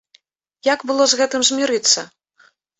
[0.69, 2.09] Як было з гэтым змірыцца?